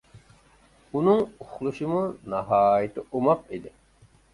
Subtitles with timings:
[0.95, 2.03] ئۇنىڭ ئۇخلىشىمۇ
[2.35, 3.81] ناھايىتى ئوماق ئىدى.